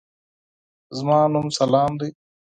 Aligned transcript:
زما 0.97 1.19
نوم 1.33 1.47
سلام 1.59 1.91
دی. 1.99 2.09